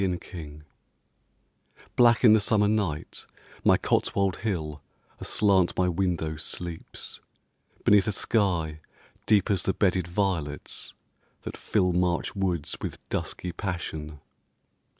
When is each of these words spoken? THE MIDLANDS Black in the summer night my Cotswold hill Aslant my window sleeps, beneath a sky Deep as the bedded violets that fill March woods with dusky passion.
THE 0.01 0.07
MIDLANDS 0.07 0.63
Black 1.95 2.23
in 2.23 2.33
the 2.33 2.39
summer 2.39 2.67
night 2.67 3.27
my 3.63 3.77
Cotswold 3.77 4.37
hill 4.37 4.81
Aslant 5.19 5.77
my 5.77 5.87
window 5.89 6.37
sleeps, 6.37 7.19
beneath 7.83 8.07
a 8.07 8.11
sky 8.11 8.79
Deep 9.27 9.51
as 9.51 9.61
the 9.61 9.75
bedded 9.75 10.07
violets 10.07 10.95
that 11.43 11.55
fill 11.55 11.93
March 11.93 12.35
woods 12.35 12.77
with 12.81 12.97
dusky 13.09 13.51
passion. 13.51 14.19